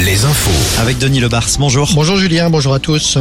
Les 0.00 0.24
infos. 0.24 0.80
Avec 0.80 0.98
Denis 0.98 1.20
Lebars, 1.20 1.48
bonjour. 1.58 1.88
Bonjour 1.94 2.16
Julien, 2.16 2.50
bonjour 2.50 2.74
à 2.74 2.78
tous. 2.78 3.18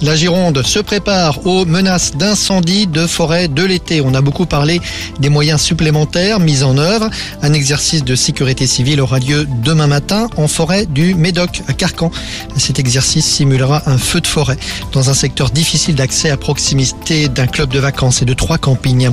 La 0.00 0.14
Gironde 0.14 0.64
se 0.64 0.78
prépare 0.78 1.44
aux 1.44 1.64
menaces 1.64 2.12
d'incendie 2.14 2.86
de 2.86 3.08
forêt 3.08 3.48
de 3.48 3.64
l'été. 3.64 4.00
On 4.00 4.14
a 4.14 4.20
beaucoup 4.20 4.46
parlé 4.46 4.80
des 5.18 5.28
moyens 5.28 5.60
supplémentaires 5.60 6.38
mis 6.38 6.62
en 6.62 6.78
œuvre. 6.78 7.10
Un 7.42 7.52
exercice 7.52 8.04
de 8.04 8.14
sécurité 8.14 8.68
civile 8.68 9.00
aura 9.00 9.18
lieu 9.18 9.48
demain 9.64 9.88
matin 9.88 10.28
en 10.36 10.46
forêt 10.46 10.86
du 10.86 11.16
Médoc 11.16 11.62
à 11.66 11.72
Carcan. 11.72 12.12
Cet 12.56 12.78
exercice 12.78 13.26
simulera 13.26 13.82
un 13.86 13.98
feu 13.98 14.20
de 14.20 14.28
forêt 14.28 14.56
dans 14.92 15.10
un 15.10 15.14
secteur 15.14 15.50
difficile 15.50 15.96
d'accès 15.96 16.30
à 16.30 16.36
proximité 16.36 17.28
d'un 17.28 17.48
club 17.48 17.70
de 17.70 17.80
vacances 17.80 18.22
et 18.22 18.24
de 18.24 18.34
trois 18.34 18.58
campings. 18.58 19.10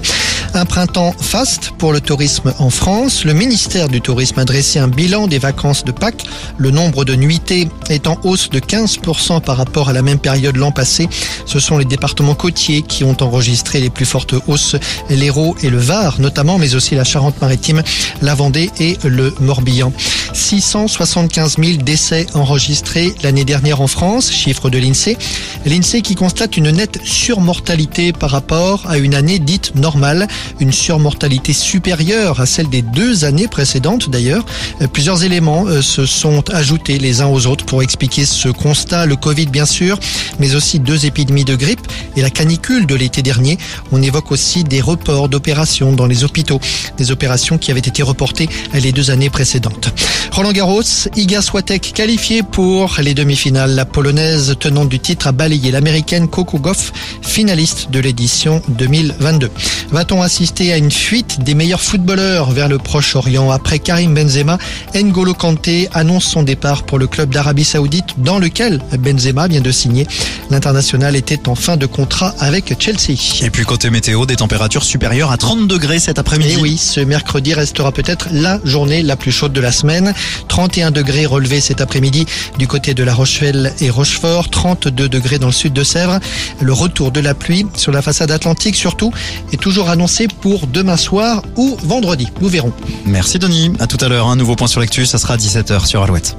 Un 0.54 0.66
printemps 0.66 1.14
faste 1.20 1.72
pour 1.78 1.92
le 1.92 2.00
tourisme 2.00 2.54
en 2.60 2.70
France. 2.70 3.26
Le 3.26 3.34
ministère 3.34 3.90
du 3.90 4.00
Tourisme 4.00 4.40
a 4.40 4.46
dressé 4.46 4.80
un 4.80 4.88
bilan 4.88 5.28
des 5.28 5.38
vacances 5.38 5.84
de 5.84 5.92
Pâques. 5.92 6.26
Le 6.58 6.72
nombre 6.72 7.04
de 7.04 7.14
nuitées 7.14 7.68
est 7.90 8.08
en 8.08 8.18
hausse 8.24 8.50
de 8.50 8.60
15% 8.60 9.42
par 9.42 9.58
rapport 9.58 9.90
à 9.90 9.94
la 9.94 10.02
même 10.02 10.20
période 10.20 10.56
l'an 10.56 10.72
passé. 10.76 11.10
Ce 11.48 11.60
sont 11.60 11.80
les 11.80 11.86
départements 11.86 12.36
côtiers 12.36 12.84
qui 12.84 13.04
ont 13.04 13.18
enregistré 13.22 13.80
les 13.80 13.90
plus 13.90 14.06
fortes 14.06 14.36
hausses, 14.46 14.76
l'Hérault 15.10 15.56
et 15.64 15.72
le 15.72 15.80
Var 15.80 16.20
notamment, 16.20 16.60
mais 16.60 16.76
aussi 16.76 16.94
la 16.94 17.04
Charente-Maritime, 17.04 17.82
la 18.22 18.36
Vendée 18.36 18.70
et 18.80 18.98
le 19.04 19.34
Morbihan. 19.40 19.92
675 20.34 21.56
000 21.58 21.78
décès 21.78 22.28
enregistrés 22.34 23.16
l'année 23.24 23.46
dernière 23.46 23.82
en 23.82 23.88
France, 23.88 24.32
chiffre 24.32 24.70
de 24.70 24.78
l'INSEE. 24.78 25.18
L'INSEE 25.66 26.02
qui 26.02 26.16
constate 26.16 26.58
une 26.58 26.72
nette 26.72 27.00
surmortalité 27.04 28.12
par 28.12 28.32
rapport 28.32 28.84
à 28.88 28.98
une 28.98 29.16
année 29.16 29.40
dite 29.40 29.76
normale, 29.76 30.28
une 30.60 30.74
surmortalité 30.74 31.54
supérieure 31.54 32.42
à 32.42 32.46
celle 32.46 32.70
des 32.70 32.82
deux 32.82 33.24
années 33.24 33.48
précédentes 33.48 34.10
d'ailleurs. 34.10 34.46
Plusieurs 34.92 35.24
éléments 35.24 35.66
euh, 35.68 35.82
se 35.82 36.06
sont 36.06 36.44
ajoutés 36.50 36.98
les 36.98 37.22
uns 37.22 37.28
aux 37.28 37.48
autres 37.48 37.66
pour 37.66 37.82
expliquer 37.82 38.26
ce 38.26 38.50
constat, 38.50 39.06
le 39.06 39.16
Covid 39.16 39.48
bien 39.48 39.66
sûr, 39.66 40.00
mais 40.40 40.56
aussi 40.56 40.65
deux 40.74 41.06
épidémies 41.06 41.46
de 41.46 41.56
grippe 41.56 41.88
et 42.16 42.22
la 42.22 42.30
canicule 42.30 42.86
de 42.86 42.96
l'été 42.96 43.22
dernier. 43.22 43.58
On 43.92 44.02
évoque 44.02 44.32
aussi 44.32 44.64
des 44.64 44.82
reports 44.82 45.30
d'opérations 45.30 45.94
dans 45.94 46.06
les 46.06 46.24
hôpitaux, 46.24 46.60
des 46.98 47.12
opérations 47.12 47.58
qui 47.58 47.72
avaient 47.72 47.80
été 47.80 48.04
reportées 48.04 48.50
les 48.74 48.92
deux 48.92 49.12
années 49.12 49.30
précédentes. 49.30 49.94
Roland 50.32 50.52
Garros, 50.52 50.82
Iga 51.16 51.42
Swiatek 51.42 51.94
qualifiée 51.94 52.44
pour 52.44 52.98
les 53.02 53.14
demi-finales. 53.14 53.76
La 53.76 53.86
polonaise 53.86 54.56
tenante 54.60 54.90
du 54.90 55.00
titre 55.00 55.28
a 55.28 55.32
balayé 55.32 55.72
l'américaine 55.72 56.28
Coco 56.28 56.60
Goff, 56.60 56.92
finaliste 57.22 57.90
de 57.92 58.00
l'édition 58.00 58.62
2022. 58.70 59.50
Va-t-on 59.92 60.22
assister 60.22 60.74
à 60.74 60.78
une 60.78 60.92
fuite 60.92 61.44
des 61.44 61.56
meilleurs 61.56 61.82
footballeurs 61.82 62.52
vers 62.52 62.68
le 62.68 62.78
Proche-Orient 62.78 63.50
après 63.52 63.80
Karim 63.80 64.14
Benzema? 64.14 64.58
N'Golo 64.94 65.34
Kanté 65.34 65.90
annonce 65.94 66.26
son 66.26 66.44
départ 66.44 66.84
pour 66.84 67.00
le 67.00 67.08
club 67.08 67.30
d'Arabie 67.34 67.64
Saoudite 67.66 68.16
dans 68.18 68.40
lequel 68.40 68.82
Benzema 69.00 69.48
vient 69.48 69.62
de 69.62 69.72
signer. 69.72 70.08
L'international 70.50 71.16
était 71.16 71.48
en 71.48 71.56
fin 71.56 71.78
de 71.78 71.86
contrat 71.86 72.05
avec 72.40 72.76
Chelsea. 72.80 73.18
Et 73.42 73.50
puis 73.50 73.66
côté 73.66 73.90
météo, 73.90 74.26
des 74.26 74.36
températures 74.36 74.84
supérieures 74.84 75.32
à 75.32 75.38
30 75.38 75.68
degrés 75.68 76.00
cet 76.00 76.20
après-midi. 76.20 76.54
Et 76.54 76.58
oui, 76.58 76.78
ce 76.78 77.00
mercredi 77.00 77.54
restera 77.54 77.92
peut-être 77.92 78.28
la 78.32 78.60
journée 78.64 79.02
la 79.02 79.16
plus 79.16 79.32
chaude 79.32 79.54
de 79.54 79.62
la 79.62 79.72
semaine. 79.72 80.14
31 80.48 80.92
degrés 80.92 81.26
relevés 81.26 81.62
cet 81.62 81.82
après-midi 81.82 82.26
du 82.58 82.68
côté 82.68 82.94
de 82.94 83.04
La 83.04 83.14
Rochelle 83.14 83.74
et 83.80 83.90
Rochefort, 83.90 84.50
32 84.50 85.10
degrés 85.10 85.40
dans 85.40 85.48
le 85.48 85.54
sud 85.54 85.74
de 85.74 85.84
Sèvres. 85.84 86.20
Le 86.62 86.74
retour 86.74 87.12
de 87.12 87.20
la 87.20 87.34
pluie 87.34 87.66
sur 87.76 87.92
la 87.92 88.02
façade 88.02 88.32
atlantique 88.32 88.76
surtout 88.76 89.12
est 89.52 89.62
toujours 89.62 89.90
annoncé 89.90 90.28
pour 90.42 90.68
demain 90.68 90.98
soir 90.98 91.44
ou 91.56 91.78
vendredi. 91.84 92.28
Nous 92.42 92.50
verrons. 92.50 92.74
Merci 93.06 93.40
Denis. 93.40 93.72
À 93.80 93.88
tout 93.88 93.98
à 94.02 94.08
l'heure. 94.08 94.28
Un 94.28 94.36
nouveau 94.36 94.56
point 94.56 94.68
sur 94.68 94.80
l'actu, 94.80 95.06
ça 95.06 95.18
sera 95.18 95.36
à 95.36 95.38
17h 95.38 95.86
sur 95.86 96.04
Alouette. 96.04 96.36